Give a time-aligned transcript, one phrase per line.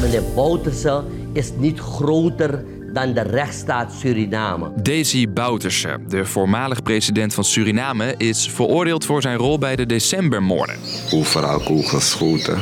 [0.00, 4.72] Meneer Bouterse is niet groter dan de rechtsstaat Suriname.
[4.82, 10.76] Daisy Bouterse, de voormalig president van Suriname, is veroordeeld voor zijn rol bij de decembermoorden.
[11.12, 12.58] Overal kogelschoten.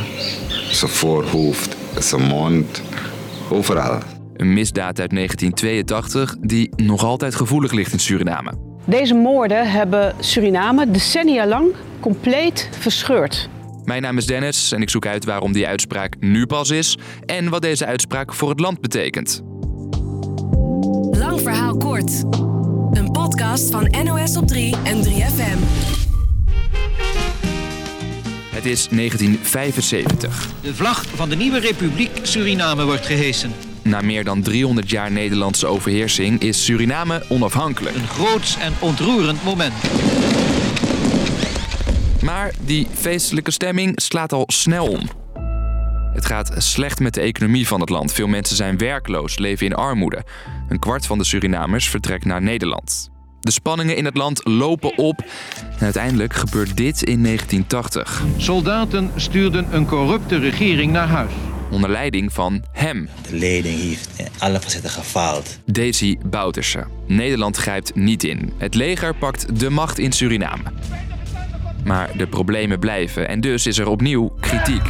[0.70, 2.82] Zijn voorhoofd, zijn mond,
[3.50, 3.98] overal.
[4.36, 8.52] Een misdaad uit 1982 die nog altijd gevoelig ligt in Suriname.
[8.84, 13.48] Deze moorden hebben Suriname decennia lang compleet verscheurd.
[13.90, 17.48] Mijn naam is Dennis en ik zoek uit waarom die uitspraak nu pas is en
[17.48, 19.42] wat deze uitspraak voor het land betekent.
[21.10, 22.22] Lang verhaal kort.
[22.90, 25.58] Een podcast van NOS op 3 en 3FM.
[28.50, 30.48] Het is 1975.
[30.62, 33.52] De vlag van de nieuwe Republiek Suriname wordt gehesen.
[33.82, 37.96] Na meer dan 300 jaar Nederlandse overheersing is Suriname onafhankelijk.
[37.96, 39.74] Een groots en ontroerend moment.
[42.30, 45.00] Maar die feestelijke stemming slaat al snel om.
[46.12, 48.12] Het gaat slecht met de economie van het land.
[48.12, 50.24] Veel mensen zijn werkloos, leven in armoede.
[50.68, 53.10] Een kwart van de Surinamers vertrekt naar Nederland.
[53.40, 55.24] De spanningen in het land lopen op.
[55.78, 58.22] En uiteindelijk gebeurt dit in 1980.
[58.36, 61.32] Soldaten stuurden een corrupte regering naar huis.
[61.70, 65.58] Onder leiding van hem, De leiding heeft in alle facetten gefaald.
[65.64, 66.86] Daisy Bouterse.
[67.06, 68.52] Nederland grijpt niet in.
[68.58, 70.62] Het leger pakt de macht in Suriname.
[71.84, 74.82] Maar de problemen blijven en dus is er opnieuw kritiek.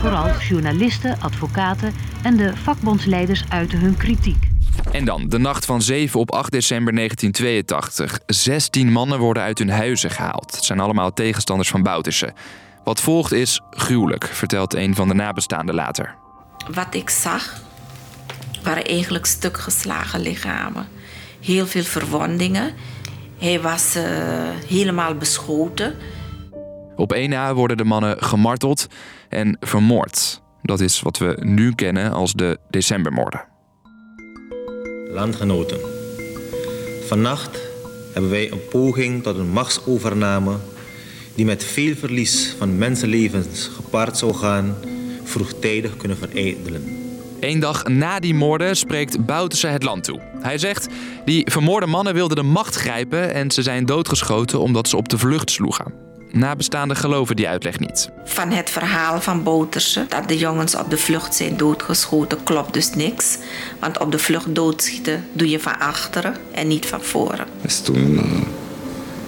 [0.00, 4.48] Vooral journalisten, advocaten en de vakbondsleiders uiten hun kritiek.
[4.92, 8.20] En dan, de nacht van 7 op 8 december 1982.
[8.26, 10.54] 16 mannen worden uit hun huizen gehaald.
[10.54, 12.32] Het zijn allemaal tegenstanders van Bouterse.
[12.84, 16.14] Wat volgt is gruwelijk, vertelt een van de nabestaanden later.
[16.74, 17.62] Wat ik zag,
[18.62, 20.88] waren eigenlijk stuk geslagen lichamen.
[21.40, 22.74] Heel veel verwondingen.
[23.38, 24.04] Hij was eh,
[24.66, 25.94] helemaal beschoten.
[26.96, 28.86] Op één na worden de mannen gemarteld
[29.28, 30.42] en vermoord.
[30.62, 33.44] Dat is wat we nu kennen als de decembermoorden.
[35.08, 35.78] Landgenoten.
[37.06, 37.60] Vannacht
[38.12, 40.56] hebben wij een poging tot een machtsovername
[41.34, 44.74] die met veel verlies van mensenlevens gepaard zou gaan,
[45.24, 47.05] vroegtijdig kunnen verijdelen.
[47.46, 50.20] Eén dag na die moorden spreekt Bouterse het land toe.
[50.40, 50.86] Hij zegt,
[51.24, 55.18] die vermoorde mannen wilden de macht grijpen en ze zijn doodgeschoten omdat ze op de
[55.18, 55.92] vlucht sloegen.
[56.30, 58.10] Nabestaanden geloven die uitleg niet.
[58.24, 62.94] Van het verhaal van Bouterse dat de jongens op de vlucht zijn doodgeschoten, klopt dus
[62.94, 63.38] niks.
[63.80, 67.46] Want op de vlucht doodschieten doe je van achteren en niet van voren.
[67.62, 68.24] Dus toen eh,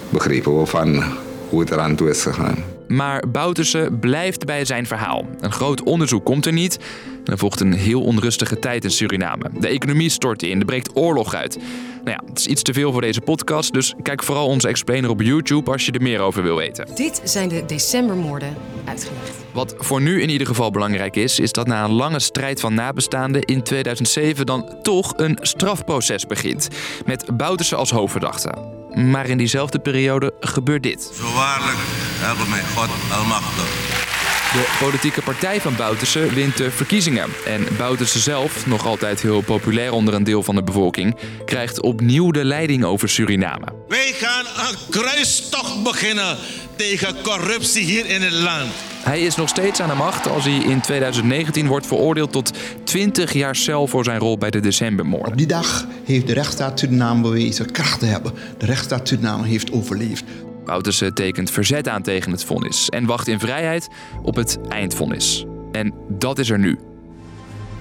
[0.09, 1.05] begrepen we van
[1.49, 2.78] hoe het eraan toe is gegaan.
[2.89, 5.27] Maar Bouterse blijft bij zijn verhaal.
[5.41, 6.79] Een groot onderzoek komt er niet.
[7.25, 9.51] En er volgt een heel onrustige tijd in Suriname.
[9.61, 11.59] De economie stort in, er breekt oorlog uit.
[12.05, 15.11] Nou ja, het is iets te veel voor deze podcast, dus kijk vooral onze explainer
[15.11, 16.87] op YouTube als je er meer over wil weten.
[16.95, 19.33] Dit zijn de decembermoorden uitgelegd.
[19.53, 22.75] Wat voor nu in ieder geval belangrijk is, is dat na een lange strijd van
[22.75, 26.69] nabestaanden in 2007 dan toch een strafproces begint.
[27.07, 28.55] Met Bouterse als hoofdverdachte.
[28.95, 31.11] Maar in diezelfde periode gebeurt dit.
[31.15, 31.79] Zo waarlijk,
[32.19, 34.07] help mij God almachtig.
[34.53, 37.29] De politieke partij van Bouterse wint de verkiezingen.
[37.47, 42.31] En Bouterse zelf, nog altijd heel populair onder een deel van de bevolking, krijgt opnieuw
[42.31, 43.67] de leiding over Suriname.
[43.89, 46.37] Wij gaan een kruistocht beginnen
[46.77, 48.71] tegen corruptie hier in het land.
[49.03, 52.51] Hij is nog steeds aan de macht als hij in 2019 wordt veroordeeld tot
[52.85, 55.33] 20 jaar cel voor zijn rol bij de decembermoorden.
[55.33, 58.33] Op die dag heeft de rechtsstaat Suriname bewezen kracht te hebben.
[58.59, 60.25] De rechtsstaat Suriname heeft overleefd.
[60.69, 63.89] Bouterse tekent verzet aan tegen het vonnis en wacht in vrijheid
[64.23, 65.45] op het eindvonnis.
[65.73, 66.79] En dat is er nu.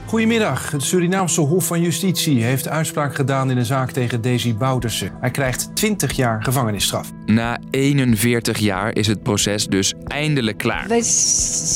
[0.05, 0.71] Goedemiddag.
[0.71, 5.11] Het Surinaamse Hof van Justitie heeft uitspraak gedaan in een zaak tegen Daisy Bouterse.
[5.19, 7.11] Hij krijgt 20 jaar gevangenisstraf.
[7.25, 10.87] Na 41 jaar is het proces dus eindelijk klaar.
[10.87, 11.03] We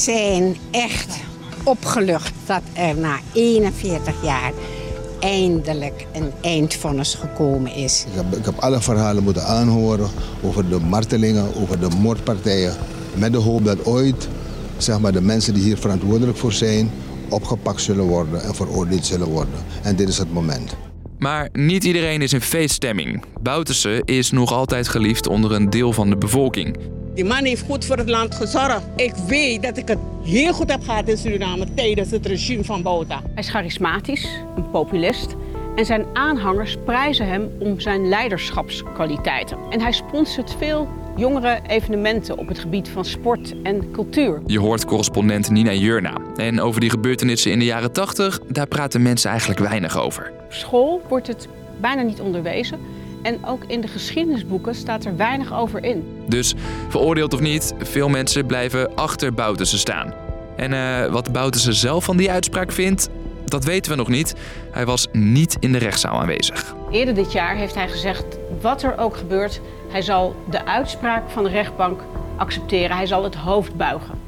[0.04, 1.20] zijn echt
[1.64, 4.52] opgelucht dat er na 41 jaar
[5.22, 8.06] eindelijk een eindvonnis gekomen is.
[8.08, 10.08] Ik heb, ik heb alle verhalen moeten aanhoren
[10.42, 12.76] over de martelingen, over de moordpartijen.
[13.14, 14.28] Met de hoop dat ooit
[14.78, 16.92] zeg maar, de mensen die hier verantwoordelijk voor zijn
[17.30, 19.54] opgepakt zullen worden en veroordeeld zullen worden.
[19.84, 20.76] En dit is het moment.
[21.20, 23.24] Maar niet iedereen is in feeststemming.
[23.42, 26.78] Bouterse is nog altijd geliefd onder een deel van de bevolking.
[27.14, 28.82] Die man heeft goed voor het land gezorgd.
[28.96, 32.82] Ik weet dat ik het heel goed heb gehad in Suriname tijdens het regime van
[32.82, 33.22] Bouta.
[33.22, 35.36] Hij is charismatisch, een populist
[35.76, 39.58] en zijn aanhangers prijzen hem om zijn leiderschapskwaliteiten.
[39.70, 44.42] En hij sponsort veel jongere evenementen op het gebied van sport en cultuur.
[44.46, 46.18] Je hoort correspondent Nina Jurna.
[46.36, 50.32] En over die gebeurtenissen in de jaren 80, daar praten mensen eigenlijk weinig over.
[50.46, 51.48] Op school wordt het
[51.82, 52.80] bijna niet onderwezen.
[53.22, 56.24] En ook in de geschiedenisboeken staat er weinig over in.
[56.28, 56.54] Dus
[56.90, 60.14] veroordeeld of niet, veel mensen blijven achter Bouterse staan.
[60.56, 63.10] En uh, wat Bouterse zelf van die uitspraak vindt,
[63.46, 64.36] dat weten we nog niet.
[64.72, 66.76] Hij was niet in de rechtszaal aanwezig.
[66.92, 68.26] Eerder dit jaar heeft hij gezegd:
[68.62, 72.02] wat er ook gebeurt, hij zal de uitspraak van de rechtbank
[72.36, 72.96] accepteren.
[72.96, 74.20] Hij zal het hoofd buigen.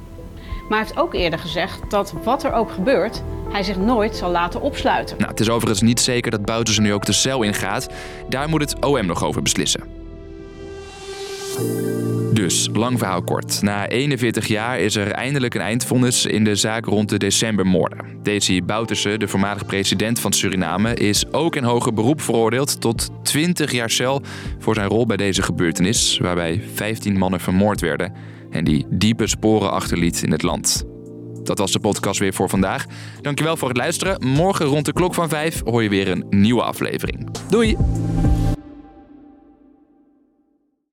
[0.70, 4.32] Maar hij heeft ook eerder gezegd dat wat er ook gebeurt, hij zich nooit zal
[4.32, 5.18] laten opsluiten.
[5.18, 7.90] Nou, het is overigens niet zeker dat Bouterse nu ook de cel ingaat.
[8.30, 9.82] Daar moet het OM nog over beslissen.
[12.34, 13.62] Dus, lang verhaal kort.
[13.62, 18.06] Na 41 jaar is er eindelijk een eindvonnis in de zaak rond de decembermoorden.
[18.24, 23.72] Desi Bouterse, de voormalig president van Suriname, is ook in hoger beroep veroordeeld tot 20
[23.72, 24.22] jaar cel
[24.60, 28.14] voor zijn rol bij deze gebeurtenis, waarbij 15 mannen vermoord werden
[28.52, 30.93] en die diepe sporen achterliet in het land.
[31.44, 32.86] Dat was de podcast weer voor vandaag.
[33.22, 34.28] Dankjewel voor het luisteren.
[34.28, 37.28] Morgen rond de klok van 5 hoor je weer een nieuwe aflevering.
[37.50, 37.78] Doei!